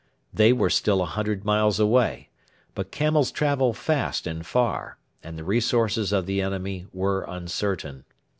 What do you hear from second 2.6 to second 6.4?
but camels travel fast and far, and the resources of